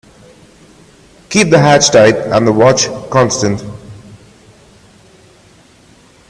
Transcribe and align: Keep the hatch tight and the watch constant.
Keep 1.29 1.51
the 1.51 1.59
hatch 1.59 1.91
tight 1.91 2.15
and 2.15 2.47
the 2.47 2.51
watch 2.51 2.87
constant. 3.11 3.61